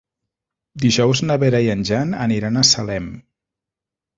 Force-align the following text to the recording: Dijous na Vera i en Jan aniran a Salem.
Dijous 0.85 1.21
na 1.27 1.35
Vera 1.45 1.61
i 1.65 1.69
en 1.73 1.85
Jan 1.91 2.17
aniran 2.25 2.59
a 2.59 2.65
Salem. 2.71 3.13